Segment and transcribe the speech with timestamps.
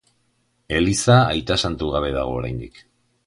[0.77, 2.81] Eliza aita santu gabe dago oraindik.